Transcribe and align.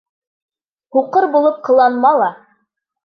Һуҡыр 0.97 1.27
булып 1.35 1.59
ҡыланма 1.69 2.15
ла. 2.25 2.31